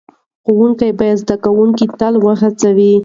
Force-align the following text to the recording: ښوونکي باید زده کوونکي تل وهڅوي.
ښوونکي 0.45 0.89
باید 0.99 1.17
زده 1.23 1.35
کوونکي 1.43 1.85
تل 1.99 2.13
وهڅوي. 2.19 2.93